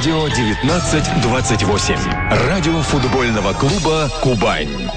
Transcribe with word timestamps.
Радио 0.00 0.22
1928. 0.22 1.94
Радио 2.48 2.80
футбольного 2.80 3.52
клуба 3.52 4.08
«Кубань». 4.22 4.90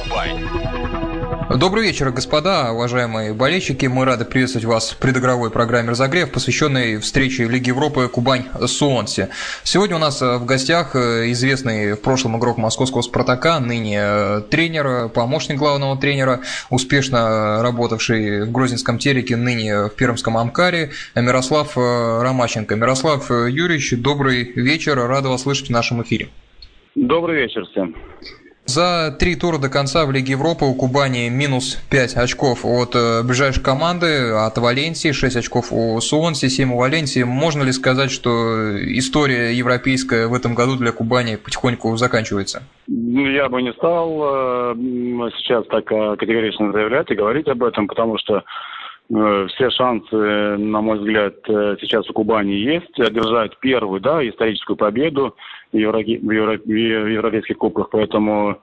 Добрый 1.49 1.83
вечер, 1.83 2.09
господа, 2.11 2.71
уважаемые 2.71 3.33
болельщики. 3.33 3.85
Мы 3.85 4.05
рады 4.05 4.25
приветствовать 4.25 4.65
вас 4.65 4.91
в 4.91 4.97
предыгровой 4.97 5.51
программе 5.51 5.89
«Разогрев», 5.89 6.31
посвященной 6.31 6.97
встрече 6.97 7.47
Лиги 7.47 7.69
Европы 7.69 8.07
Кубань-Суонси. 8.07 9.29
Сегодня 9.63 9.97
у 9.97 9.99
нас 9.99 10.21
в 10.21 10.45
гостях 10.45 10.95
известный 10.95 11.93
в 11.93 12.01
прошлом 12.01 12.37
игрок 12.37 12.57
московского 12.57 13.01
«Спартака», 13.01 13.59
ныне 13.59 14.41
тренер, 14.49 15.09
помощник 15.09 15.57
главного 15.57 15.97
тренера, 15.97 16.41
успешно 16.69 17.61
работавший 17.61 18.45
в 18.45 18.51
Грозненском 18.51 18.97
«Тереке», 18.97 19.35
ныне 19.35 19.85
в 19.85 19.89
Пермском 19.89 20.37
«Амкаре», 20.37 20.91
Мирослав 21.15 21.75
Ромаченко. 21.75 22.75
Мирослав 22.75 23.29
Юрьевич, 23.29 23.93
добрый 23.97 24.43
вечер, 24.55 24.95
рада 24.95 25.29
вас 25.29 25.43
слышать 25.43 25.67
в 25.67 25.71
нашем 25.71 26.01
эфире. 26.03 26.29
Добрый 26.95 27.41
вечер 27.41 27.65
всем. 27.71 27.95
За 28.65 29.11
три 29.19 29.35
тура 29.35 29.57
до 29.57 29.69
конца 29.69 30.05
в 30.05 30.11
Лиге 30.11 30.31
Европы 30.33 30.63
у 30.63 30.73
Кубани 30.73 31.27
минус 31.29 31.77
5 31.91 32.15
очков 32.15 32.63
от 32.63 32.95
э, 32.95 33.21
ближайшей 33.21 33.61
команды, 33.61 34.31
от 34.31 34.57
Валенсии, 34.57 35.11
6 35.11 35.35
очков 35.35 35.73
у 35.73 35.99
Суонси, 35.99 36.47
7 36.47 36.73
у 36.73 36.77
Валенсии. 36.77 37.23
Можно 37.23 37.63
ли 37.63 37.73
сказать, 37.73 38.09
что 38.09 38.29
история 38.97 39.53
европейская 39.53 40.27
в 40.27 40.33
этом 40.33 40.55
году 40.55 40.77
для 40.77 40.93
Кубани 40.93 41.35
потихоньку 41.35 41.97
заканчивается? 41.97 42.63
Ну, 42.87 43.27
я 43.29 43.49
бы 43.49 43.61
не 43.61 43.73
стал 43.73 44.21
э, 44.23 44.75
сейчас 45.37 45.65
так 45.67 45.91
э, 45.91 46.15
категорично 46.15 46.71
заявлять 46.71 47.11
и 47.11 47.15
говорить 47.15 47.49
об 47.49 47.63
этом, 47.63 47.87
потому 47.87 48.17
что 48.17 48.43
все 49.09 49.69
шансы, 49.69 50.15
на 50.15 50.81
мой 50.81 50.97
взгляд, 50.97 51.35
сейчас 51.45 52.09
у 52.09 52.13
Кубани 52.13 52.53
есть 52.53 52.99
одержать 52.99 53.57
первую, 53.59 53.99
да, 53.99 54.27
историческую 54.27 54.77
победу 54.77 55.35
в, 55.71 55.77
евро, 55.77 55.99
в, 55.99 56.31
евро, 56.31 56.57
в 56.57 56.69
европейских 56.69 57.57
кубках, 57.57 57.89
поэтому 57.91 58.57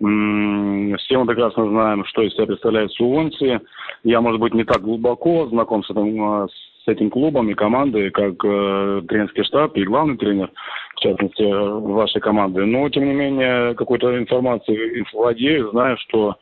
м- 0.00 0.96
все 0.98 1.18
мы 1.18 1.26
прекрасно 1.26 1.68
знаем, 1.68 2.04
что 2.06 2.22
из 2.22 2.32
себя 2.32 2.46
представляет 2.46 2.90
Суонси. 2.92 3.60
Я, 4.02 4.20
может 4.20 4.40
быть, 4.40 4.54
не 4.54 4.64
так 4.64 4.80
глубоко 4.80 5.46
знаком 5.48 5.84
с 5.84 5.90
этим, 5.90 6.48
с 6.48 6.88
этим 6.88 7.10
клубом 7.10 7.50
и 7.50 7.54
командой, 7.54 8.10
как 8.10 8.34
э, 8.44 9.02
тренерский 9.08 9.44
штаб 9.44 9.76
и 9.76 9.84
главный 9.84 10.16
тренер, 10.16 10.50
в 10.96 11.00
частности, 11.00 11.42
вашей 11.42 12.20
команды. 12.20 12.64
Но, 12.64 12.88
тем 12.88 13.04
не 13.04 13.14
менее, 13.14 13.74
какой-то 13.74 14.18
информацией 14.18 15.04
владею, 15.12 15.70
знаю, 15.70 15.96
что 15.98 16.36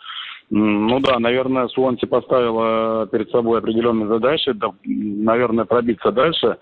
ну 0.51 0.99
да, 1.01 1.19
наверное, 1.21 1.69
Суонси 1.69 2.07
поставила 2.07 3.07
перед 3.07 3.31
собой 3.31 3.61
определенные 3.61 4.09
задачи, 4.09 4.53
да, 4.53 4.71
наверное, 4.85 5.65
пробиться 5.65 6.11
дальше 6.11 6.57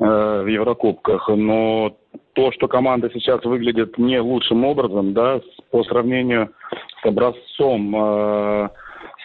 э, 0.00 0.42
в 0.44 0.46
Еврокубках, 0.46 1.28
но 1.28 1.96
то, 2.32 2.50
что 2.52 2.66
команда 2.66 3.08
сейчас 3.14 3.44
выглядит 3.44 3.98
не 3.98 4.18
лучшим 4.18 4.64
образом, 4.64 5.12
да, 5.12 5.40
по 5.70 5.84
сравнению 5.84 6.50
с 7.02 7.06
образцом 7.06 7.94
э, 7.94 8.68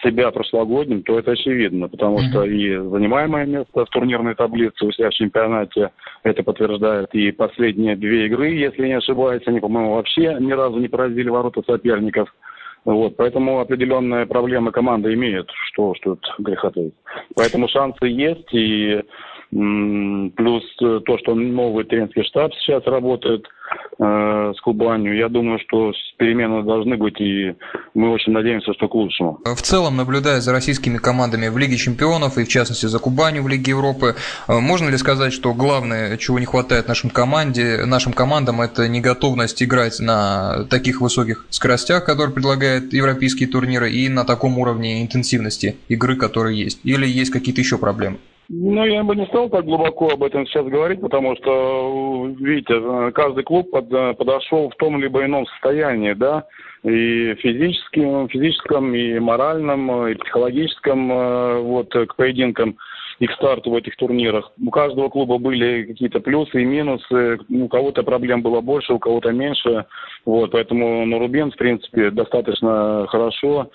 себя 0.04 0.30
прошлогодним, 0.30 1.02
то 1.02 1.18
это 1.18 1.32
очевидно, 1.32 1.88
потому 1.88 2.18
mm-hmm. 2.18 2.30
что 2.30 2.44
и 2.44 2.76
занимаемое 2.76 3.46
место 3.46 3.84
в 3.84 3.90
турнирной 3.90 4.36
таблице 4.36 4.84
у 4.84 4.92
себя 4.92 5.10
в 5.10 5.14
чемпионате 5.14 5.90
это 6.22 6.44
подтверждает, 6.44 7.12
и 7.12 7.32
последние 7.32 7.96
две 7.96 8.26
игры, 8.26 8.50
если 8.50 8.86
не 8.86 8.98
ошибаюсь, 8.98 9.42
они, 9.46 9.58
по-моему, 9.58 9.94
вообще 9.94 10.36
ни 10.38 10.52
разу 10.52 10.78
не 10.78 10.88
поразили 10.88 11.28
ворота 11.28 11.62
соперников. 11.66 12.32
Вот, 12.86 13.16
поэтому 13.16 13.58
определенные 13.58 14.26
проблемы 14.26 14.70
команда 14.70 15.12
имеет, 15.12 15.50
что, 15.70 15.94
что 15.96 16.14
тут 16.14 16.34
греха 16.38 16.70
таить. 16.70 16.94
Поэтому 17.34 17.68
шансы 17.68 18.06
есть, 18.06 18.54
и 18.54 19.02
Плюс 19.50 20.64
э, 20.82 21.00
то, 21.06 21.18
что 21.18 21.34
новый 21.34 21.84
тренерский 21.84 22.24
штаб 22.24 22.52
сейчас 22.54 22.84
работает 22.84 23.46
э, 23.98 24.52
с 24.56 24.60
Кубанью, 24.60 25.16
я 25.16 25.28
думаю, 25.28 25.60
что 25.60 25.92
перемены 26.18 26.64
должны 26.64 26.96
быть, 26.96 27.20
и 27.20 27.54
мы 27.94 28.10
очень 28.10 28.32
надеемся, 28.32 28.74
что 28.74 28.88
к 28.88 28.94
лучшему. 28.94 29.38
В 29.44 29.62
целом, 29.62 29.96
наблюдая 29.96 30.40
за 30.40 30.50
российскими 30.50 30.98
командами 30.98 31.46
в 31.46 31.56
Лиге 31.58 31.76
чемпионов, 31.76 32.38
и 32.38 32.44
в 32.44 32.48
частности 32.48 32.86
за 32.86 32.98
Кубанью 32.98 33.44
в 33.44 33.48
Лиге 33.48 33.70
Европы, 33.70 34.16
э, 34.48 34.52
можно 34.52 34.88
ли 34.90 34.96
сказать, 34.96 35.32
что 35.32 35.54
главное, 35.54 36.16
чего 36.16 36.40
не 36.40 36.46
хватает 36.46 36.88
нашим, 36.88 37.10
команде, 37.10 37.84
нашим 37.86 38.12
командам, 38.12 38.60
это 38.60 38.88
неготовность 38.88 39.62
играть 39.62 40.00
на 40.00 40.64
таких 40.64 41.00
высоких 41.00 41.46
скоростях, 41.50 42.04
которые 42.04 42.34
предлагают 42.76 42.92
европейские 42.92 43.48
турниры, 43.48 43.90
и 43.90 44.08
на 44.08 44.24
таком 44.24 44.58
уровне 44.58 45.02
интенсивности 45.02 45.76
игры, 45.88 46.16
которые 46.16 46.64
есть? 46.64 46.80
Или 46.84 47.06
есть 47.06 47.30
какие-то 47.30 47.60
еще 47.60 47.78
проблемы? 47.78 48.18
Ну, 48.48 48.84
я 48.84 49.02
бы 49.02 49.16
не 49.16 49.26
стал 49.26 49.48
так 49.50 49.64
глубоко 49.64 50.10
об 50.10 50.22
этом 50.22 50.46
сейчас 50.46 50.66
говорить, 50.66 51.00
потому 51.00 51.34
что, 51.36 52.32
видите, 52.38 53.10
каждый 53.12 53.42
клуб 53.42 53.70
под, 53.72 53.88
подошел 54.16 54.70
в 54.70 54.76
том 54.76 55.00
либо 55.00 55.24
ином 55.24 55.46
состоянии, 55.46 56.12
да, 56.12 56.44
и 56.84 57.34
физическим, 57.42 58.28
физическом, 58.28 58.94
и 58.94 59.18
моральном, 59.18 60.06
и 60.06 60.14
психологическом, 60.14 61.10
э, 61.12 61.60
вот, 61.60 61.92
к 61.92 62.14
поединкам 62.14 62.76
и 63.18 63.26
к 63.26 63.32
старту 63.32 63.70
в 63.70 63.76
этих 63.76 63.96
турнирах. 63.96 64.52
У 64.62 64.70
каждого 64.70 65.08
клуба 65.08 65.38
были 65.38 65.84
какие-то 65.84 66.20
плюсы 66.20 66.62
и 66.62 66.64
минусы, 66.64 67.38
у 67.48 67.68
кого-то 67.68 68.02
проблем 68.02 68.42
было 68.42 68.60
больше, 68.60 68.92
у 68.92 68.98
кого-то 68.98 69.32
меньше, 69.32 69.86
вот, 70.24 70.50
поэтому, 70.50 71.06
ну, 71.06 71.18
Рубин, 71.18 71.50
в 71.50 71.56
принципе, 71.56 72.10
достаточно 72.10 73.06
хорошо 73.08 73.70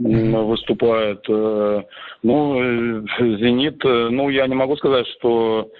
выступает. 0.00 1.24
Э, 1.28 1.82
ну, 2.22 2.60
э, 2.60 3.02
«Зенит», 3.18 3.84
э, 3.84 4.08
ну, 4.10 4.28
я 4.28 4.46
не 4.46 4.54
могу 4.54 4.76
сказать, 4.76 5.06
что 5.18 5.70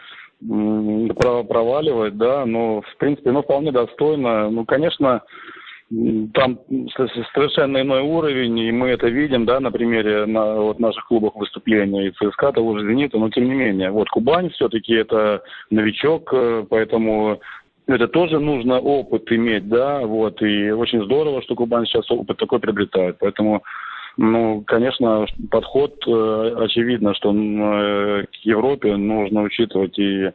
проваливает, 0.41 2.17
да, 2.17 2.47
но, 2.47 2.81
в 2.81 2.97
принципе, 2.99 3.33
ну, 3.33 3.43
вполне 3.43 3.73
достойно. 3.73 4.51
Ну, 4.51 4.65
конечно, 4.65 5.23
там 6.35 6.59
совершенно 7.35 7.81
иной 7.81 8.03
уровень, 8.03 8.59
и 8.59 8.73
мы 8.73 8.89
это 8.89 9.09
видим, 9.09 9.47
да, 9.47 9.59
на 9.59 9.71
примере 9.71 10.27
на, 10.27 10.57
вот, 10.57 10.79
наших 10.79 11.07
клубах 11.07 11.35
выступления 11.37 12.09
и 12.09 12.11
ЦСКА, 12.11 12.53
того 12.53 12.79
же 12.79 12.87
«Зенита», 12.87 13.19
но 13.19 13.31
тем 13.31 13.45
не 13.45 13.55
менее. 13.55 13.91
Вот 13.91 14.11
Кубань 14.11 14.51
все-таки 14.51 14.93
это 14.93 15.43
новичок, 15.71 16.35
поэтому 16.69 17.41
это 17.87 18.07
тоже 18.07 18.39
нужно 18.39 18.79
опыт 18.81 19.33
иметь, 19.33 19.67
да, 19.69 20.01
вот, 20.01 20.43
и 20.43 20.71
очень 20.71 21.03
здорово, 21.05 21.41
что 21.43 21.55
Кубань 21.55 21.87
сейчас 21.87 22.11
опыт 22.11 22.37
такой 22.37 22.59
приобретает, 22.59 23.17
поэтому 23.19 23.63
ну, 24.19 24.65
конечно, 24.67 25.27
подход 25.49 25.95
э, 26.05 26.55
очевидно, 26.59 27.15
что 27.15 27.33
э, 27.33 28.25
к 28.25 28.35
Европе 28.45 28.97
нужно 28.97 29.43
учитывать 29.43 29.97
и 29.97 30.33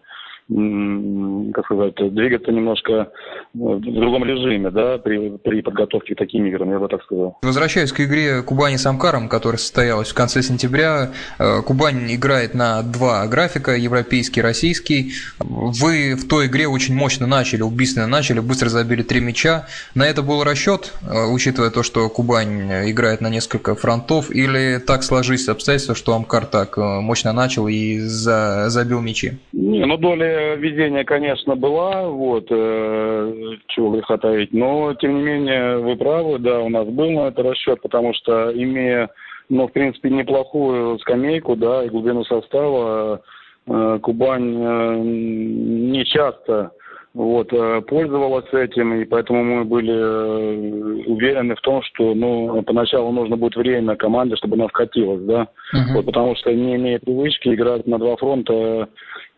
как 0.50 1.66
сказать, 1.66 1.96
двигаться 2.14 2.52
немножко 2.52 3.12
в 3.54 3.80
другом 3.80 4.26
режиме, 4.26 4.70
да, 4.72 4.98
при, 4.98 5.38
при 5.38 5.62
подготовке 5.62 6.16
к 6.16 6.18
таким 6.18 6.46
играм, 6.46 6.70
я 6.72 6.80
бы 6.80 6.88
так 6.88 7.04
сказал. 7.04 7.38
Возвращаясь 7.42 7.94
к 7.94 8.02
игре 8.02 8.42
Кубани 8.42 8.76
с 8.76 8.86
Амкаром, 8.86 9.30
которая 9.30 9.58
состоялась 9.58 10.10
в 10.10 10.14
конце 10.14 10.42
сентября, 10.42 11.12
э, 11.40 11.62
Кубань 11.62 12.14
играет 12.14 12.54
на 12.54 12.82
два 12.84 13.26
графика, 13.28 13.76
европейский, 13.76 14.42
российский. 14.42 15.14
Вы 15.40 16.16
в 16.16 16.28
той 16.28 16.48
игре 16.48 16.68
очень 16.68 16.96
мощно 16.96 17.26
начали, 17.26 17.62
убийственно 17.62 18.08
начали, 18.08 18.40
быстро 18.40 18.70
забили 18.70 19.02
три 19.02 19.22
мяча. 19.22 19.68
На 19.96 20.06
это 20.06 20.24
был 20.24 20.44
расчет, 20.44 20.94
э, 21.02 21.26
учитывая 21.32 21.70
то, 21.70 21.84
что 21.84 22.10
Кубань 22.10 22.90
играет 22.90 23.22
на 23.22 23.30
несколько 23.30 23.76
фронтов, 23.76 24.30
или 24.30 24.80
так 24.80 25.04
сложились 25.04 25.48
обстоятельства, 25.48 25.96
что 25.96 26.16
Амкар 26.16 26.46
так 26.46 26.78
э, 26.78 26.82
мощно 26.82 27.32
начал 27.32 27.68
и 27.68 28.00
за, 28.00 28.66
забил 28.68 29.00
мячи? 29.00 29.38
Не, 29.54 29.86
ну 29.86 29.98
доля 29.98 30.33
везения, 30.56 31.04
конечно, 31.04 31.56
была, 31.56 32.08
вот, 32.10 32.48
э, 32.50 33.56
чего 33.68 33.92
греха 33.92 34.18
таить, 34.18 34.54
но, 34.54 34.94
тем 34.96 35.16
не 35.16 35.24
менее, 35.24 35.78
вы 35.78 35.96
правы, 35.96 36.40
да, 36.40 36.62
у 36.62 36.70
нас 36.70 36.88
был 36.88 37.12
на 37.12 37.28
это 37.28 37.44
расчет, 37.44 37.82
потому 37.82 38.14
что, 38.14 38.52
имея, 38.54 39.10
ну, 39.50 39.68
в 39.68 39.72
принципе, 39.72 40.10
неплохую 40.10 41.00
скамейку, 41.00 41.56
да, 41.56 41.84
и 41.84 41.90
глубину 41.90 42.24
состава, 42.24 43.22
э, 43.68 44.00
Кубань 44.02 44.56
э, 44.58 45.02
не 45.04 46.06
часто 46.06 46.72
вот, 47.14 47.54
э, 47.54 47.82
пользовалась 47.82 48.52
этим, 48.52 48.94
и 48.96 49.06
поэтому 49.06 49.44
мы 49.44 49.66
были 49.66 49.94
э, 49.94 51.04
уверены 51.06 51.56
в 51.56 51.62
том, 51.62 51.84
что, 51.84 52.16
ну, 52.16 52.64
поначалу 52.64 53.12
нужно 53.12 53.38
будет 53.38 53.56
время 53.56 53.96
команде, 53.96 54.36
чтобы 54.36 54.56
она 54.56 54.68
вкатилась, 54.68 55.22
да, 55.22 55.48
uh-huh. 55.76 55.94
вот, 55.94 56.06
потому 56.06 56.36
что 56.36 56.52
не 56.52 56.76
имея 56.76 56.98
привычки 56.98 57.50
играть 57.50 57.86
на 57.86 58.00
два 58.00 58.16
фронта, 58.16 58.90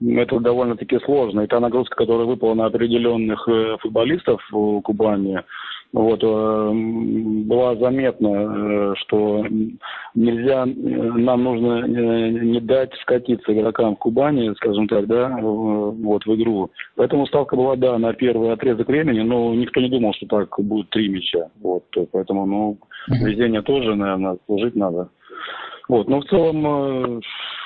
это 0.01 0.39
довольно-таки 0.39 0.99
сложно, 0.99 1.41
и 1.41 1.47
та 1.47 1.59
нагрузка, 1.59 1.97
которая 1.97 2.25
выпала 2.25 2.53
на 2.53 2.65
определенных 2.67 3.45
э, 3.49 3.75
футболистов 3.81 4.41
в 4.51 4.79
Кубани, 4.81 5.41
вот, 5.93 6.19
э, 6.23 6.71
была 7.45 7.75
заметна, 7.75 8.27
э, 8.27 8.93
что 8.97 9.45
нельзя, 10.13 10.65
э, 10.65 10.67
нам 10.67 11.43
нужно 11.43 11.87
не 11.87 12.59
дать 12.59 12.93
скатиться 13.01 13.53
игрокам 13.53 13.95
в 13.95 13.99
Кубани, 13.99 14.53
скажем 14.55 14.87
так, 14.87 15.07
да, 15.07 15.37
вот, 15.41 16.25
в 16.25 16.35
игру. 16.35 16.69
Поэтому 16.95 17.27
ставка 17.27 17.55
была, 17.55 17.75
да, 17.75 17.97
на 17.97 18.13
первый 18.13 18.51
отрезок 18.51 18.87
времени, 18.87 19.21
но 19.21 19.53
никто 19.53 19.79
не 19.79 19.89
думал, 19.89 20.13
что 20.13 20.25
так 20.27 20.59
будет 20.59 20.89
три 20.89 21.07
мяча. 21.07 21.49
Вот, 21.61 21.83
поэтому, 22.11 22.45
ну, 22.45 22.77
везение 23.07 23.61
тоже, 23.61 23.95
наверное, 23.95 24.37
служить 24.47 24.75
надо. 24.75 25.09
Вот, 25.87 26.09
но 26.09 26.19
в 26.19 26.25
целом 26.25 27.21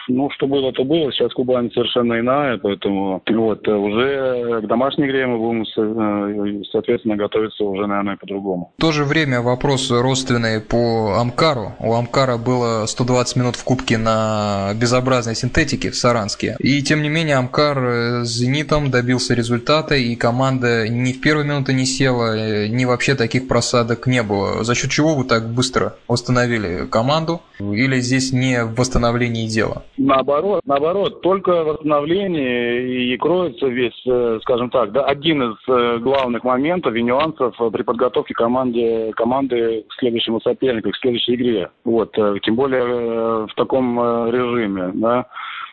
ну, 0.09 0.29
что 0.31 0.47
было, 0.47 0.71
то 0.73 0.83
было. 0.83 1.11
Сейчас 1.11 1.33
Кубань 1.33 1.71
совершенно 1.71 2.19
иная, 2.19 2.57
поэтому 2.57 3.21
вот 3.27 3.67
уже 3.67 4.61
к 4.61 4.67
домашней 4.67 5.05
игре 5.05 5.27
мы 5.27 5.37
будем, 5.37 6.65
соответственно, 6.71 7.15
готовиться 7.15 7.63
уже, 7.63 7.87
наверное, 7.87 8.17
по-другому. 8.17 8.73
В 8.77 8.81
то 8.81 8.91
же 8.91 9.05
время 9.05 9.41
вопрос 9.41 9.91
родственный 9.91 10.59
по 10.61 11.15
Амкару. 11.19 11.73
У 11.79 11.93
Амкара 11.93 12.37
было 12.37 12.85
120 12.85 13.35
минут 13.37 13.55
в 13.55 13.63
Кубке 13.63 13.97
на 13.97 14.73
безобразной 14.75 15.35
синтетике 15.35 15.91
в 15.91 15.95
Саранске. 15.95 16.55
И, 16.59 16.81
тем 16.81 17.01
не 17.01 17.09
менее, 17.09 17.37
Амкар 17.37 18.23
с 18.23 18.27
«Зенитом» 18.27 18.91
добился 18.91 19.33
результата, 19.33 19.95
и 19.95 20.15
команда 20.15 20.87
ни 20.89 21.13
в 21.13 21.21
первые 21.21 21.47
минуты 21.47 21.73
не 21.73 21.85
села, 21.85 22.67
ни 22.67 22.85
вообще 22.85 23.15
таких 23.15 23.47
просадок 23.47 24.07
не 24.07 24.23
было. 24.23 24.63
За 24.63 24.75
счет 24.75 24.91
чего 24.91 25.15
вы 25.15 25.23
так 25.25 25.49
быстро 25.49 25.95
восстановили 26.07 26.85
команду? 26.87 27.41
Или 27.59 27.99
здесь 27.99 28.31
не 28.31 28.63
в 28.63 28.75
восстановлении 28.75 29.47
дела? 29.47 29.83
Наоборот, 30.01 30.61
наоборот, 30.65 31.19
только 31.19 31.61
в 31.61 31.67
восстановлении 31.67 33.11
и 33.11 33.17
кроется 33.17 33.67
весь, 33.67 34.01
э, 34.07 34.39
скажем 34.43 34.69
так, 34.69 34.93
да, 34.93 35.03
один 35.03 35.43
из 35.43 35.57
э, 35.67 35.97
главных 35.97 36.45
моментов 36.45 36.95
и 36.95 37.03
нюансов 37.03 37.53
при 37.73 37.83
подготовке 37.83 38.33
команды, 38.33 39.11
команды 39.17 39.83
к 39.89 39.93
следующему 39.99 40.39
сопернику, 40.39 40.91
к 40.91 40.95
следующей 40.95 41.35
игре. 41.35 41.69
Вот, 41.83 42.17
э, 42.17 42.35
тем 42.43 42.55
более 42.55 43.45
в 43.45 43.53
таком 43.57 43.99
режиме, 44.31 44.91
да. 44.93 45.25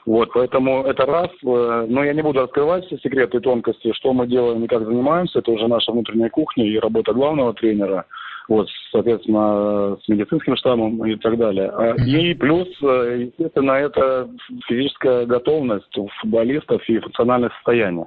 Вот, 0.07 0.33
поэтому 0.35 0.83
это 0.83 1.07
раз. 1.07 1.31
Но 1.43 2.03
я 2.03 2.13
не 2.13 2.23
буду 2.23 2.41
раскрывать 2.41 2.85
все 2.87 2.99
секреты 2.99 3.37
и 3.37 3.41
тонкости, 3.41 3.93
что 3.93 4.13
мы 4.13 4.27
делаем 4.27 4.65
и 4.65 4.69
как 4.69 4.85
занимаемся. 4.85 5.39
Это 5.39 5.53
уже 5.53 5.69
наша 5.69 5.93
внутренняя 5.93 6.31
кухня 6.31 6.65
и 6.65 6.79
работа 6.81 7.13
главного 7.13 7.55
тренера 7.55 8.07
вот, 8.49 8.69
соответственно, 8.93 9.97
с 10.03 10.09
медицинским 10.09 10.57
штаммом 10.57 11.05
и 11.07 11.17
так 11.17 11.37
далее. 11.37 11.71
А, 11.71 11.95
и 11.95 12.35
плюс, 12.35 12.69
э, 12.83 13.27
естественно, 13.27 13.73
это 13.73 14.29
физическая 14.69 15.27
готовность 15.27 15.97
у 15.99 16.09
футболистов 16.21 16.83
и 16.89 16.99
функциональное 16.99 17.51
состояние. 17.51 18.07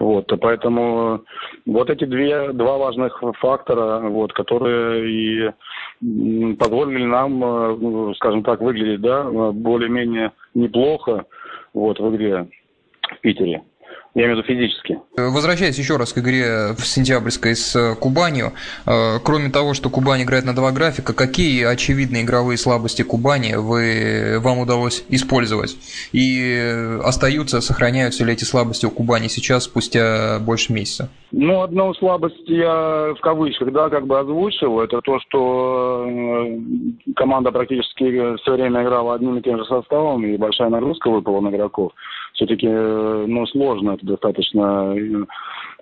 Вот, 0.00 0.32
поэтому 0.40 1.22
вот 1.66 1.90
эти 1.90 2.04
две, 2.04 2.52
два 2.52 2.78
важных 2.78 3.22
фактора, 3.38 4.00
вот, 4.08 4.32
которые 4.32 5.10
и 5.10 6.54
позволили 6.54 7.04
нам, 7.04 7.44
э, 7.44 8.14
скажем 8.16 8.42
так, 8.42 8.60
выглядеть, 8.60 9.02
да, 9.02 9.24
более-менее 9.52 10.32
неплохо, 10.54 11.26
вот, 11.74 12.00
в 12.00 12.14
игре 12.14 12.48
в 13.02 13.20
Питере. 13.20 13.62
Я 14.16 14.22
имею 14.22 14.36
в 14.36 14.38
виду 14.38 14.48
физически. 14.48 14.98
Возвращаясь 15.14 15.78
еще 15.78 15.98
раз 15.98 16.14
к 16.14 16.18
игре 16.18 16.72
в 16.74 16.86
сентябрьской 16.86 17.54
с 17.54 17.76
э, 17.76 17.94
Кубанью, 17.96 18.52
э, 18.86 19.18
кроме 19.22 19.50
того, 19.50 19.74
что 19.74 19.90
Кубань 19.90 20.22
играет 20.22 20.46
на 20.46 20.54
два 20.54 20.72
графика, 20.72 21.12
какие 21.12 21.64
очевидные 21.64 22.22
игровые 22.22 22.56
слабости 22.56 23.02
Кубани 23.02 23.56
вы, 23.56 24.38
вам 24.40 24.60
удалось 24.60 25.04
использовать? 25.10 25.76
И 26.12 26.98
остаются, 27.04 27.60
сохраняются 27.60 28.24
ли 28.24 28.32
эти 28.32 28.44
слабости 28.44 28.86
у 28.86 28.90
Кубани 28.90 29.28
сейчас, 29.28 29.64
спустя 29.64 30.38
больше 30.40 30.72
месяца? 30.72 31.10
Ну, 31.32 31.60
одну 31.60 31.92
слабость 31.92 32.48
я 32.48 33.12
в 33.18 33.20
кавычках, 33.20 33.70
да, 33.70 33.90
как 33.90 34.06
бы 34.06 34.18
озвучил. 34.18 34.80
Это 34.80 35.02
то, 35.02 35.20
что 35.20 36.06
э, 36.08 36.58
команда 37.16 37.52
практически 37.52 38.34
все 38.40 38.52
время 38.54 38.82
играла 38.82 39.16
одним 39.16 39.36
и 39.36 39.42
тем 39.42 39.58
же 39.58 39.66
составом, 39.66 40.24
и 40.24 40.38
большая 40.38 40.70
нагрузка 40.70 41.10
выпала 41.10 41.42
на 41.42 41.50
игроков. 41.50 41.92
Все-таки, 42.36 42.68
ну, 42.68 43.46
сложно 43.46 43.92
это 43.92 44.06
достаточно 44.06 44.94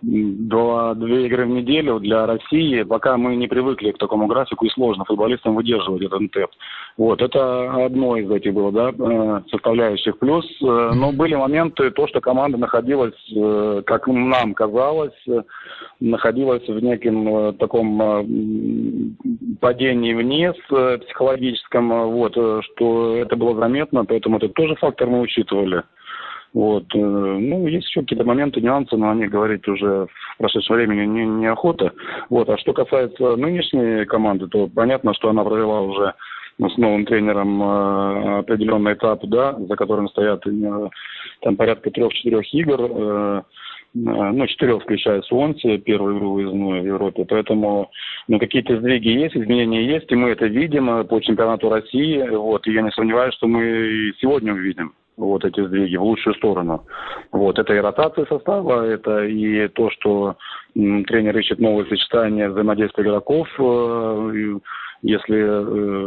два, 0.02 0.94
две 0.94 1.26
игры 1.26 1.46
в 1.46 1.48
неделю 1.48 1.98
для 1.98 2.26
России, 2.26 2.82
пока 2.82 3.16
мы 3.16 3.36
не 3.36 3.48
привыкли 3.48 3.90
к 3.90 3.98
такому 3.98 4.26
графику, 4.26 4.64
и 4.64 4.70
сложно 4.70 5.04
футболистам 5.04 5.54
выдерживать 5.54 6.02
этот 6.02 6.30
темп. 6.30 6.50
Вот, 6.96 7.22
это 7.22 7.84
одно 7.84 8.16
из 8.16 8.30
этих 8.30 8.54
было, 8.54 8.70
да, 8.70 8.92
э, 8.96 9.40
составляющих. 9.50 10.18
Плюс, 10.18 10.44
э, 10.62 10.90
но 10.94 11.12
были 11.12 11.34
моменты, 11.34 11.90
то, 11.90 12.06
что 12.06 12.20
команда 12.20 12.58
находилась, 12.58 13.14
э, 13.34 13.82
как 13.84 14.06
нам 14.06 14.54
казалось, 14.54 15.12
находилась 16.00 16.66
в 16.68 16.80
неком 16.80 17.56
таком 17.56 19.16
падении 19.60 20.14
вниз 20.14 20.54
психологическом, 20.68 22.10
вот, 22.10 22.32
что 22.32 23.16
это 23.16 23.36
было 23.36 23.58
заметно, 23.58 24.04
поэтому 24.04 24.36
это 24.36 24.48
тоже 24.48 24.76
фактор 24.76 25.08
мы 25.08 25.20
учитывали. 25.20 25.82
Вот. 26.54 26.84
Э, 26.94 26.98
ну, 26.98 27.66
есть 27.66 27.88
еще 27.88 28.00
какие-то 28.00 28.24
моменты, 28.24 28.60
нюансы, 28.60 28.96
но 28.96 29.10
о 29.10 29.14
них 29.14 29.28
говорить 29.28 29.66
уже 29.66 30.06
в 30.06 30.38
прошедшем 30.38 30.76
времени 30.76 31.04
не, 31.04 31.26
неохота. 31.26 31.92
Вот. 32.30 32.48
А 32.48 32.56
что 32.56 32.72
касается 32.72 33.36
нынешней 33.36 34.04
команды, 34.06 34.46
то 34.46 34.68
понятно, 34.68 35.12
что 35.14 35.28
она 35.28 35.44
провела 35.44 35.80
уже 35.80 36.14
с 36.60 36.76
новым 36.76 37.04
тренером 37.04 37.60
э, 37.60 38.38
определенный 38.38 38.94
этап, 38.94 39.24
да, 39.24 39.58
за 39.58 39.74
которым 39.74 40.08
стоят 40.08 40.46
э, 40.46 40.88
там 41.42 41.56
порядка 41.56 41.90
трех-четырех 41.90 42.54
игр, 42.54 43.44
ну, 43.96 44.46
четырех 44.48 44.82
включая 44.82 45.22
Суонси, 45.22 45.76
первую 45.76 46.18
игру 46.18 46.32
выездную 46.32 46.82
в 46.82 46.86
Европе. 46.86 47.24
Поэтому 47.28 47.90
ну, 48.26 48.40
какие-то 48.40 48.76
сдвиги 48.78 49.08
есть, 49.08 49.36
изменения 49.36 49.86
есть, 49.86 50.10
и 50.10 50.16
мы 50.16 50.30
это 50.30 50.46
видим 50.46 51.06
по 51.06 51.20
чемпионату 51.20 51.68
России. 51.68 52.20
Вот, 52.28 52.66
и 52.66 52.72
я 52.72 52.82
не 52.82 52.90
сомневаюсь, 52.90 53.34
что 53.34 53.46
мы 53.46 54.12
сегодня 54.20 54.52
увидим 54.52 54.94
вот 55.16 55.44
эти 55.44 55.64
сдвиги 55.64 55.96
в 55.96 56.02
лучшую 56.02 56.34
сторону. 56.34 56.84
Вот, 57.32 57.58
это 57.58 57.74
и 57.74 57.78
ротация 57.78 58.26
состава, 58.26 58.86
это 58.86 59.24
и 59.24 59.68
то, 59.68 59.90
что 59.90 60.36
м, 60.76 61.04
тренер 61.04 61.38
ищет 61.38 61.58
новые 61.58 61.88
сочетания 61.88 62.48
взаимодействия 62.48 63.04
игроков. 63.04 63.48
Э, 63.58 64.58
если 65.02 65.36
э, 65.36 66.06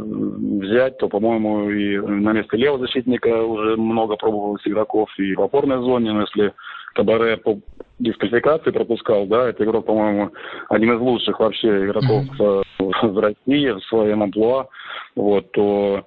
взять, 0.60 0.98
то, 0.98 1.08
по-моему, 1.08 1.70
и 1.70 1.98
на 2.00 2.34
место 2.34 2.58
левого 2.58 2.80
защитника 2.80 3.44
уже 3.44 3.78
много 3.78 4.16
пробовалось 4.16 4.66
игроков, 4.66 5.08
и 5.20 5.36
в 5.36 5.42
опорной 5.42 5.78
зоне, 5.78 6.14
но 6.14 6.22
если 6.22 6.54
Кабаре 6.96 7.38
по 7.38 7.60
дисквалификации 8.00 8.72
пропускал, 8.72 9.28
да, 9.28 9.50
это 9.50 9.64
игрок, 9.64 9.86
по-моему, 9.86 10.32
один 10.70 10.96
из 10.96 11.00
лучших 11.00 11.40
вообще 11.40 11.86
игроков 11.86 12.24
mm-hmm. 12.40 12.64
в 12.80 13.20
России 13.20 13.70
в 13.70 13.84
своем 13.86 14.24
амплуа, 14.24 14.68
вот, 15.16 15.52
то 15.52 16.04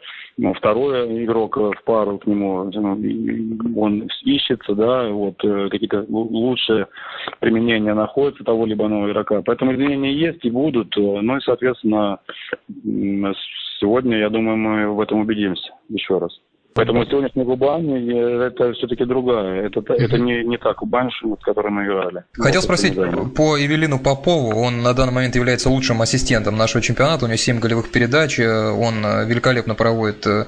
второй 0.57 1.25
игрок 1.25 1.57
в 1.57 1.85
пару 1.85 2.19
к 2.19 2.27
нему, 2.27 2.65
ну, 2.65 3.81
он 3.81 4.09
ищется, 4.25 4.75
да, 4.75 5.09
вот 5.09 5.37
э, 5.45 5.69
какие-то 5.71 6.05
лучшие 6.09 6.87
применения 7.41 7.95
находятся 7.95 8.45
того 8.45 8.67
либо 8.67 8.87
иного 8.87 9.11
игрока. 9.11 9.43
Поэтому 9.43 9.75
изменения 9.75 10.13
есть 10.13 10.45
и 10.45 10.51
будут, 10.51 10.95
ну 10.97 11.37
и, 11.37 11.41
соответственно, 11.41 12.19
сегодня, 13.81 14.19
я 14.19 14.31
думаю, 14.31 14.57
мы 14.57 14.89
в 14.89 15.01
этом 15.01 15.21
убедимся 15.21 15.73
еще 15.89 16.19
раз. 16.19 16.39
Поэтому 16.75 17.05
сегодняшняя 17.05 17.45
Кубань 17.45 17.91
э, 17.91 18.47
это 18.47 18.73
все-таки 18.75 19.05
другая. 19.05 19.67
Это, 19.67 19.81
это 19.93 20.19
не, 20.19 20.45
не 20.45 20.57
та 20.57 20.75
Кубань, 20.75 21.11
с 21.11 21.45
которой 21.45 21.71
мы 21.71 21.85
играли. 21.85 22.25
Хотел 22.33 22.63
спросить 22.63 22.95
по 23.35 23.57
Евелину 23.57 23.99
Попову. 23.99 24.57
Он 24.57 24.83
на 24.83 24.95
данный 24.95 25.13
момент 25.13 25.35
является 25.35 25.69
лучшим 25.69 26.01
ассистентом 26.03 26.57
нашего 26.57 26.83
чемпионата. 26.83 27.25
У 27.25 27.29
него 27.29 27.37
7 27.37 27.59
голевых 27.59 27.91
передач. 27.91 28.39
Он 28.39 29.03
великолепно 29.27 29.75
проводит 29.75 30.27
э, 30.27 30.47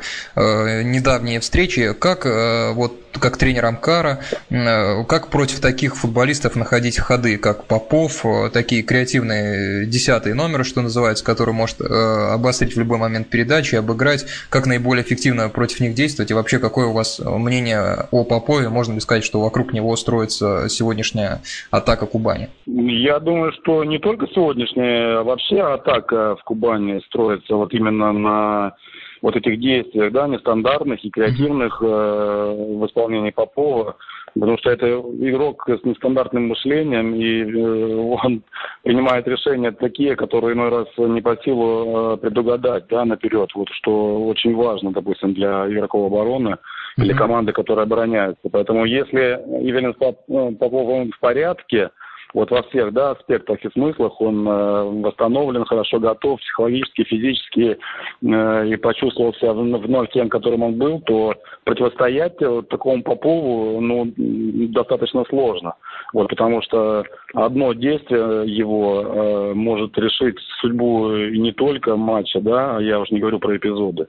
недавние 0.82 1.40
встречи. 1.40 1.92
Как 1.98 2.26
э, 2.26 2.72
вот 2.72 3.01
как 3.18 3.36
тренер 3.36 3.66
Амкара, 3.66 4.20
как 4.50 5.28
против 5.28 5.60
таких 5.60 5.96
футболистов 5.96 6.56
находить 6.56 6.98
ходы, 6.98 7.36
как 7.38 7.64
Попов, 7.64 8.24
такие 8.52 8.82
креативные 8.82 9.86
десятые 9.86 10.34
номеры, 10.34 10.64
что 10.64 10.82
называется, 10.82 11.24
который 11.24 11.54
может 11.54 11.80
обострить 11.80 12.76
в 12.76 12.78
любой 12.78 12.98
момент 12.98 13.28
передачи, 13.28 13.74
обыграть, 13.74 14.26
как 14.50 14.66
наиболее 14.66 15.04
эффективно 15.04 15.48
против 15.48 15.80
них 15.80 15.94
действовать 15.94 16.02
действовать? 16.02 16.30
И 16.30 16.34
вообще, 16.34 16.58
какое 16.58 16.86
у 16.86 16.92
вас 16.92 17.20
мнение 17.24 18.08
о 18.10 18.24
Попове? 18.24 18.68
Можно 18.68 18.94
ли 18.94 19.00
сказать, 19.00 19.24
что 19.24 19.40
вокруг 19.40 19.72
него 19.72 19.96
строится 19.96 20.68
сегодняшняя 20.68 21.40
атака 21.70 22.06
Кубани? 22.06 22.48
Я 22.66 23.18
думаю, 23.18 23.52
что 23.52 23.84
не 23.84 23.98
только 23.98 24.26
сегодняшняя, 24.28 25.18
а 25.20 25.22
вообще 25.22 25.60
атака 25.60 26.36
в 26.36 26.44
Кубани 26.44 27.00
строится 27.06 27.54
вот 27.54 27.72
именно 27.72 28.12
на 28.12 28.74
вот 29.22 29.36
этих 29.36 29.60
действиях, 29.60 30.12
да, 30.12 30.26
нестандартных 30.26 31.04
и 31.04 31.10
креативных 31.10 31.80
э, 31.80 31.86
в 31.86 32.84
исполнении 32.86 33.30
Попова. 33.30 33.96
Потому 34.34 34.58
что 34.58 34.70
это 34.70 34.86
игрок 34.86 35.68
с 35.68 35.84
нестандартным 35.84 36.48
мышлением, 36.48 37.14
и 37.14 37.42
э, 37.42 37.94
он 38.24 38.42
принимает 38.82 39.28
решения 39.28 39.70
такие, 39.70 40.16
которые 40.16 40.54
иной 40.54 40.70
раз 40.70 40.88
не 40.96 41.20
по 41.20 41.36
силу 41.44 42.14
э, 42.14 42.16
предугадать 42.16 42.88
да, 42.88 43.04
наперед. 43.04 43.50
Вот 43.54 43.68
что 43.70 44.26
очень 44.26 44.56
важно, 44.56 44.92
допустим, 44.92 45.34
для 45.34 45.70
игроков 45.70 46.12
обороны 46.12 46.56
или 46.98 47.12
команды, 47.12 47.52
которая 47.52 47.86
обороняется. 47.86 48.48
Поэтому 48.50 48.84
если 48.84 49.40
Евелин 49.64 49.94
Попов 49.94 50.88
он 50.88 51.12
в 51.12 51.20
порядке, 51.20 51.90
вот 52.34 52.50
во 52.50 52.62
всех 52.64 52.92
да, 52.92 53.10
аспектах 53.10 53.62
и 53.64 53.70
смыслах 53.70 54.20
он 54.20 54.46
э, 54.48 54.84
восстановлен, 55.02 55.64
хорошо 55.64 55.98
готов 55.98 56.40
психологически, 56.40 57.04
физически 57.04 57.78
э, 58.22 58.68
и 58.68 58.76
почувствовал 58.76 59.34
себя 59.34 59.52
вновь 59.52 60.10
тем, 60.12 60.28
которым 60.28 60.62
он 60.62 60.74
был, 60.74 61.00
то 61.00 61.34
противостоять 61.64 62.40
вот 62.40 62.68
такому 62.68 63.02
Попову 63.02 63.80
ну, 63.80 64.12
достаточно 64.16 65.24
сложно. 65.28 65.74
Вот, 66.12 66.28
потому 66.28 66.62
что 66.62 67.04
одно 67.34 67.72
действие 67.74 68.44
его 68.46 69.02
э, 69.02 69.52
может 69.54 69.96
решить 69.98 70.38
судьбу 70.60 71.10
не 71.10 71.52
только 71.52 71.96
матча, 71.96 72.40
да, 72.40 72.80
я 72.80 73.00
уже 73.00 73.14
не 73.14 73.20
говорю 73.20 73.38
про 73.38 73.56
эпизоды. 73.56 74.06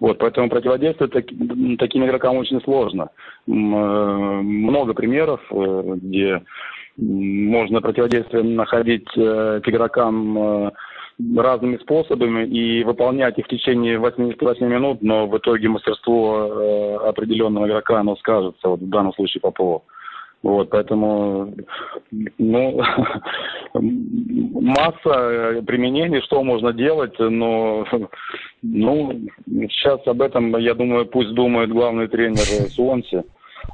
Вот, 0.00 0.18
поэтому 0.18 0.50
противодействовать 0.50 1.12
так, 1.12 1.24
таким 1.78 2.04
игрокам 2.04 2.36
очень 2.36 2.60
сложно. 2.62 3.10
Много 3.46 4.92
примеров, 4.92 5.40
где 5.50 6.42
можно 6.96 7.80
противодействие 7.80 8.42
находить 8.44 9.08
к 9.14 9.62
игрокам 9.64 10.72
разными 11.36 11.76
способами 11.78 12.46
и 12.46 12.82
выполнять 12.84 13.38
их 13.38 13.46
в 13.46 13.48
течение 13.48 13.98
88 13.98 14.66
минут, 14.66 15.02
но 15.02 15.26
в 15.26 15.38
итоге 15.38 15.68
мастерство 15.68 16.48
э, 16.48 16.96
определенного 17.08 17.66
игрока, 17.66 18.00
оно 18.00 18.16
скажется, 18.16 18.68
вот 18.68 18.80
в 18.80 18.88
данном 18.88 19.12
случае 19.14 19.40
Попова. 19.40 19.82
Вот, 20.42 20.68
поэтому, 20.70 21.54
ну, 22.38 22.82
масса 23.72 25.62
применений, 25.66 26.20
что 26.22 26.42
можно 26.42 26.72
делать, 26.72 27.18
но, 27.18 27.86
ну, 28.62 29.20
сейчас 29.46 30.06
об 30.06 30.20
этом, 30.20 30.54
я 30.58 30.74
думаю, 30.74 31.06
пусть 31.06 31.32
думает 31.32 31.70
главный 31.70 32.08
тренер 32.08 32.68
Суонси. 32.70 33.24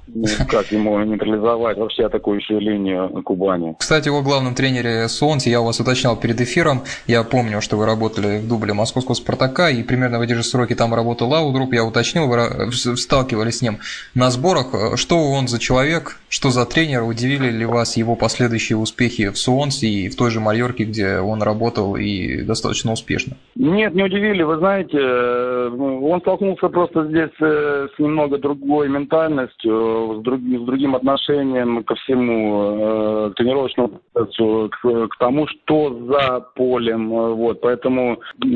Ну, 0.06 0.26
как 0.48 0.72
ему 0.72 0.98
нейтрализовать 1.00 1.78
вообще 1.78 2.06
атакующую 2.06 2.60
линию 2.60 3.22
Кубани. 3.22 3.76
Кстати, 3.78 4.08
о 4.08 4.22
главном 4.22 4.54
тренере 4.54 5.08
Солнце 5.08 5.50
я 5.50 5.60
у 5.60 5.64
вас 5.64 5.80
уточнял 5.80 6.16
перед 6.16 6.40
эфиром. 6.40 6.82
Я 7.06 7.22
помню, 7.22 7.60
что 7.60 7.76
вы 7.76 7.86
работали 7.86 8.38
в 8.38 8.48
дубле 8.48 8.72
московского 8.72 9.14
«Спартака», 9.14 9.70
и 9.70 9.82
примерно 9.82 10.18
в 10.18 10.22
эти 10.22 10.32
же 10.32 10.42
сроки 10.42 10.74
там 10.74 10.94
работал 10.94 11.28
Лаудруп. 11.28 11.72
Я 11.72 11.84
уточнил, 11.84 12.26
вы 12.26 12.72
сталкивались 12.72 13.58
с 13.58 13.62
ним 13.62 13.78
на 14.14 14.30
сборах. 14.30 14.96
Что 14.96 15.30
он 15.30 15.48
за 15.48 15.58
человек, 15.58 16.19
что 16.30 16.50
за 16.50 16.64
тренер? 16.64 17.02
Удивили 17.02 17.50
ли 17.50 17.66
вас 17.66 17.96
его 17.96 18.14
последующие 18.14 18.78
успехи 18.78 19.30
в 19.30 19.36
Суонсе 19.36 19.88
и 19.88 20.08
в 20.08 20.16
той 20.16 20.30
же 20.30 20.38
Майорке, 20.38 20.84
где 20.84 21.18
он 21.18 21.42
работал 21.42 21.96
и 21.96 22.42
достаточно 22.42 22.92
успешно? 22.92 23.36
Нет, 23.56 23.94
не 23.94 24.04
удивили. 24.04 24.44
Вы 24.44 24.58
знаете, 24.58 24.96
э, 24.96 25.68
он 25.70 26.20
столкнулся 26.20 26.68
просто 26.68 27.08
здесь 27.08 27.36
э, 27.40 27.88
с 27.94 27.98
немного 27.98 28.38
другой 28.38 28.88
ментальностью 28.88 30.20
с, 30.20 30.22
друг, 30.22 30.40
с 30.40 30.64
другим 30.66 30.94
отношением 30.94 31.82
ко 31.82 31.96
всему, 31.96 33.26
э, 33.26 33.30
к 33.32 33.34
тренировочному 33.34 34.00
процессу, 34.12 34.70
к, 34.70 35.08
к 35.08 35.18
тому, 35.18 35.48
что 35.48 35.98
за 36.06 36.46
полем. 36.54 37.12
Э, 37.12 37.34
вот, 37.34 37.60
поэтому 37.60 38.12
э, 38.12 38.46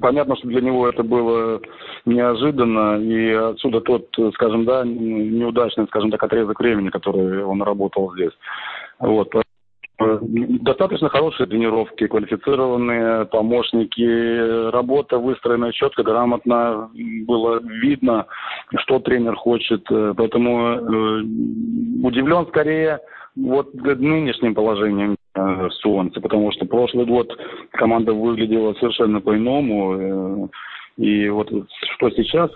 понятно, 0.00 0.36
что 0.36 0.48
для 0.48 0.60
него 0.60 0.88
это 0.88 1.02
было 1.02 1.60
неожиданно, 2.04 2.98
и 3.00 3.30
отсюда 3.30 3.80
тот, 3.80 4.08
скажем, 4.34 4.64
да, 4.64 4.84
неудачный, 4.84 5.86
скажем 5.86 6.10
так, 6.10 6.22
отрезок 6.22 6.60
времени, 6.60 6.88
который 6.88 7.44
он 7.44 7.62
работал 7.62 8.12
здесь. 8.14 8.32
Вот, 8.98 9.32
Достаточно 10.00 11.10
хорошие 11.10 11.46
тренировки, 11.46 12.06
квалифицированные 12.06 13.26
помощники, 13.26 14.70
работа 14.70 15.18
выстроена 15.18 15.72
четко, 15.74 16.02
грамотно, 16.02 16.90
было 17.26 17.60
видно, 17.62 18.26
что 18.78 18.98
тренер 19.00 19.36
хочет. 19.36 19.84
Поэтому 20.16 20.58
э, 20.58 21.22
удивлен 22.02 22.46
скорее 22.46 23.00
вот 23.36 23.74
нынешним 23.74 24.54
положением 24.54 25.16
э, 25.34 25.68
Суонца, 25.80 26.20
потому 26.20 26.50
что 26.52 26.64
прошлый 26.64 27.04
год 27.04 27.36
команда 27.72 28.12
выглядела 28.12 28.74
совершенно 28.74 29.20
по-иному. 29.20 29.94
Э, 29.94 30.48
и 30.96 31.28
вот 31.28 31.48
что 31.96 32.10
сейчас 32.10 32.50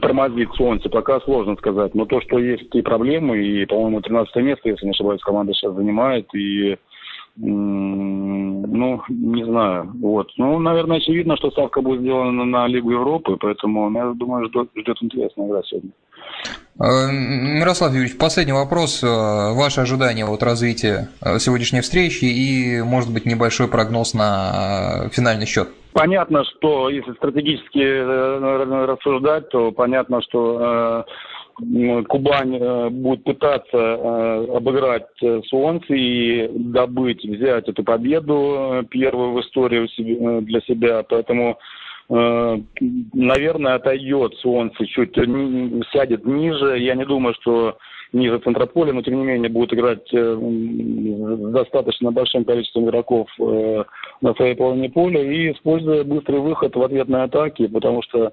тормозит 0.00 0.50
Солнце, 0.54 0.88
пока 0.88 1.20
сложно 1.20 1.56
сказать. 1.56 1.94
Но 1.94 2.04
то, 2.04 2.20
что 2.20 2.38
есть 2.38 2.74
и 2.74 2.82
проблемы, 2.82 3.38
и, 3.38 3.66
по-моему, 3.66 4.00
13 4.00 4.36
место, 4.36 4.68
если 4.68 4.86
не 4.86 4.90
ошибаюсь, 4.90 5.22
команда 5.22 5.52
сейчас 5.54 5.74
занимает, 5.74 6.26
и 6.34 6.76
ну, 7.38 9.02
не 9.08 9.44
знаю. 9.44 9.92
Вот. 10.00 10.30
Ну, 10.38 10.58
наверное, 10.58 10.96
очевидно, 10.96 11.36
что 11.36 11.50
ставка 11.50 11.82
будет 11.82 12.00
сделана 12.00 12.44
на 12.44 12.66
Лигу 12.66 12.90
Европы, 12.90 13.36
поэтому, 13.38 13.92
я 13.92 14.12
думаю, 14.12 14.46
ждет, 14.48 14.70
ждет 14.74 14.96
интересная 15.02 15.46
игра 15.46 15.62
сегодня. 15.64 15.90
Э, 16.78 17.10
Мирослав 17.10 17.92
Юрьевич, 17.92 18.18
последний 18.18 18.52
вопрос. 18.52 19.02
Э, 19.02 19.06
Ваши 19.06 19.80
ожидания 19.80 20.26
от 20.26 20.42
развития 20.42 21.08
э, 21.22 21.38
сегодняшней 21.38 21.80
встречи 21.80 22.24
и, 22.24 22.82
может 22.82 23.12
быть, 23.12 23.24
небольшой 23.24 23.68
прогноз 23.68 24.12
на 24.12 25.08
финальный 25.10 25.46
счет? 25.46 25.68
Понятно, 25.94 26.44
что 26.44 26.90
если 26.90 27.12
стратегически 27.14 27.80
рассуждать, 28.90 29.48
то 29.48 29.72
понятно, 29.72 30.20
что 30.20 31.06
Кубань 32.08 32.90
будет 32.90 33.24
пытаться 33.24 33.94
обыграть 34.54 35.06
Суонси 35.46 35.94
и 35.94 36.50
добыть, 36.52 37.24
взять 37.24 37.66
эту 37.70 37.82
победу 37.82 38.84
первую 38.90 39.32
в 39.32 39.40
истории 39.40 40.40
для 40.42 40.60
себя. 40.60 41.02
Поэтому 41.08 41.58
наверное, 42.08 43.74
отойдет 43.74 44.34
Суонси 44.36 44.84
чуть 44.86 45.14
сядет 45.92 46.24
ниже. 46.24 46.78
Я 46.78 46.94
не 46.94 47.04
думаю, 47.04 47.34
что 47.40 47.78
ниже 48.12 48.38
центрополя, 48.38 48.92
но 48.92 49.02
тем 49.02 49.18
не 49.18 49.24
менее 49.24 49.50
будет 49.50 49.74
играть 49.74 50.08
э, 50.12 50.38
достаточно 51.52 52.12
большим 52.12 52.44
количеством 52.44 52.84
игроков 52.86 53.28
э, 53.40 53.84
на 54.20 54.34
своей 54.34 54.54
половине 54.54 54.88
поля 54.90 55.20
и 55.22 55.52
используя 55.52 56.04
быстрый 56.04 56.40
выход 56.40 56.76
в 56.76 56.82
ответной 56.82 57.24
атаке, 57.24 57.68
потому 57.68 58.02
что 58.02 58.32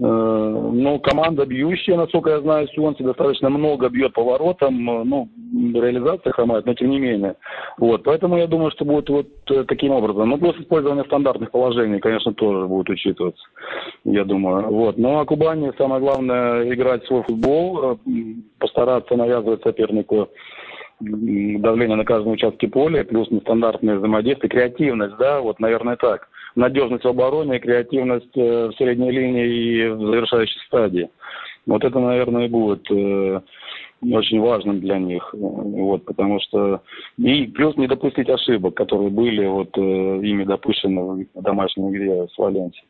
ну, 0.00 1.00
команда 1.00 1.44
бьющая, 1.44 1.96
насколько 1.96 2.30
я 2.30 2.40
знаю, 2.40 2.68
Сюанси 2.68 3.02
достаточно 3.02 3.50
много 3.50 3.88
бьет 3.88 4.12
по 4.12 4.22
воротам, 4.22 4.90
э, 4.90 5.04
ну, 5.04 5.28
реализация 5.74 6.32
хромает, 6.32 6.66
но 6.66 6.74
тем 6.74 6.90
не 6.90 7.00
менее. 7.00 7.34
Вот, 7.78 8.04
поэтому 8.04 8.38
я 8.38 8.46
думаю, 8.46 8.70
что 8.70 8.84
будет 8.84 9.08
вот 9.08 9.26
э, 9.50 9.64
таким 9.64 9.90
образом. 9.90 10.28
Ну, 10.28 10.38
плюс 10.38 10.54
использование 10.56 11.04
стандартных 11.04 11.50
положений, 11.50 11.98
конечно, 11.98 12.32
тоже 12.32 12.68
будет 12.68 12.88
учитываться, 12.90 13.42
я 14.04 14.24
думаю. 14.24 14.68
Вот, 14.68 14.98
ну, 14.98 15.18
а 15.18 15.24
Кубани 15.24 15.72
самое 15.76 16.00
главное 16.00 16.72
играть 16.72 17.04
свой 17.06 17.24
футбол, 17.24 17.98
постараться 18.60 19.16
навязывать 19.16 19.62
сопернику 19.62 20.28
давление 21.00 21.96
на 21.96 22.04
каждом 22.04 22.32
участке 22.32 22.68
поля, 22.68 23.04
плюс 23.04 23.30
нестандартные 23.30 23.98
взаимодействия, 23.98 24.48
креативность, 24.48 25.16
да, 25.16 25.40
вот, 25.40 25.58
наверное, 25.58 25.96
так 25.96 26.28
надежность 26.54 27.04
в 27.04 27.08
обороне, 27.08 27.58
креативность 27.58 28.36
э, 28.36 28.68
в 28.68 28.72
средней 28.76 29.10
линии 29.10 29.46
и 29.46 29.88
в 29.88 30.00
завершающей 30.00 30.60
стадии. 30.66 31.08
Вот 31.66 31.84
это, 31.84 31.98
наверное, 31.98 32.46
и 32.46 32.48
будет 32.48 32.90
э, 32.90 33.40
очень 34.02 34.40
важным 34.40 34.80
для 34.80 34.98
них. 34.98 35.28
Вот, 35.32 36.04
потому 36.04 36.40
что 36.40 36.82
и 37.16 37.46
плюс 37.46 37.76
не 37.76 37.86
допустить 37.86 38.28
ошибок, 38.28 38.74
которые 38.74 39.10
были 39.10 39.46
вот 39.46 39.76
э, 39.76 39.80
ими 39.80 40.44
допущены 40.44 41.26
в 41.34 41.42
домашней 41.42 41.90
игре 41.90 42.26
с 42.32 42.38
Валенсией. 42.38 42.84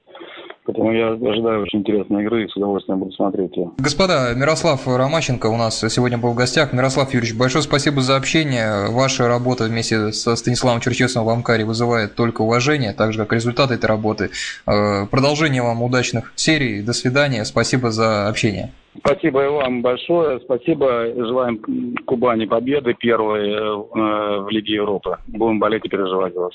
Поэтому 0.65 0.93
я 0.93 1.13
ожидаю 1.13 1.63
очень 1.63 1.79
интересной 1.79 2.25
игры 2.25 2.45
и 2.45 2.49
с 2.49 2.57
удовольствием 2.57 2.99
буду 2.99 3.13
смотреть 3.13 3.57
ее. 3.57 3.71
Господа, 3.79 4.35
Мирослав 4.37 4.87
Ромащенко 4.87 5.47
у 5.47 5.57
нас 5.57 5.79
сегодня 5.79 6.19
был 6.19 6.33
в 6.33 6.35
гостях. 6.35 6.75
Мирослав 6.75 7.15
Юрьевич, 7.15 7.39
большое 7.39 7.63
спасибо 7.63 8.03
за 8.03 8.17
общение. 8.17 8.91
Ваша 8.91 9.29
работа 9.29 9.65
вместе 9.65 10.13
со 10.13 10.37
Станиславом 10.37 10.81
Черчесовым 10.81 11.27
в 11.27 11.31
Амкаре 11.31 11.65
вызывает 11.65 12.17
только 12.17 12.43
уважение, 12.43 12.93
так 12.93 13.15
же, 13.15 13.21
как 13.21 13.33
результаты 13.33 13.75
этой 13.75 13.87
работы. 13.87 14.31
Э, 14.67 15.07
продолжения 15.07 15.63
вам 15.63 15.83
удачных 15.83 16.33
серий. 16.37 16.83
До 16.83 16.93
свидания. 16.93 17.45
Спасибо 17.47 17.91
за 17.91 18.29
общение. 18.29 18.73
Спасибо 18.99 19.45
и 19.45 19.49
вам 19.49 19.83
большое. 19.83 20.41
Спасибо. 20.41 21.07
Желаем 21.17 21.95
Кубани 22.07 22.47
победы 22.47 22.95
первой 22.95 23.51
э, 23.51 24.41
в 24.43 24.49
Лиге 24.51 24.75
Европы. 24.75 25.17
Будем 25.27 25.59
болеть 25.59 25.85
и 25.85 25.89
переживать 25.89 26.35
за 26.35 26.41
вас. 26.41 26.53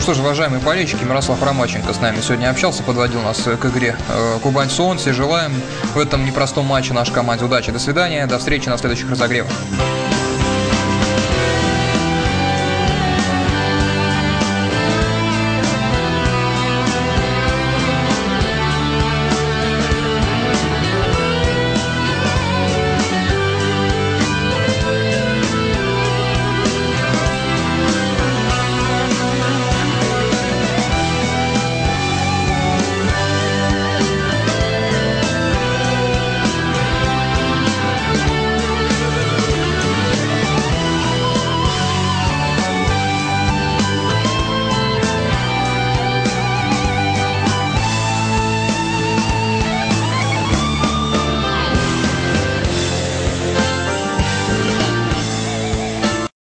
Что 0.00 0.14
ж, 0.14 0.20
уважаемые 0.20 0.64
болельщики, 0.64 1.04
Мирослав 1.04 1.44
Ромаченко 1.44 1.92
с 1.92 2.00
нами 2.00 2.16
сегодня 2.16 2.48
общался, 2.48 2.82
подводил 2.82 3.20
нас 3.20 3.42
к 3.42 3.64
игре 3.66 3.94
э, 4.08 4.40
Кубань 4.42 4.68
Солнце. 4.68 5.12
Желаем 5.12 5.52
в 5.94 5.98
этом 5.98 6.24
непростом 6.24 6.64
матче 6.64 6.94
нашей 6.94 7.12
команде 7.12 7.44
удачи. 7.44 7.70
До 7.70 7.78
свидания, 7.78 8.26
до 8.26 8.38
встречи 8.38 8.68
на 8.68 8.78
следующих 8.78 9.10
разогревах. 9.10 9.52